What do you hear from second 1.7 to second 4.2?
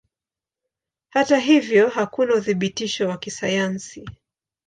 hakuna uthibitisho wa kisayansi.